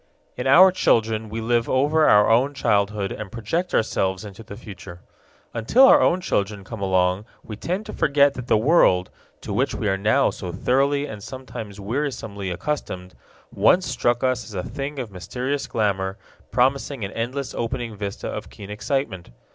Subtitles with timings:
[0.35, 5.01] In our children we live over our own childhood and project ourselves into the future.
[5.53, 9.11] Until our own children come along we tend to forget that the world,
[9.41, 13.13] to which we are now so thoroughly and sometimes wearisomely accustomed,
[13.53, 16.17] once struck us as a thing of mysterious glamour,
[16.49, 19.29] promising an endless opening vista of keen excitement.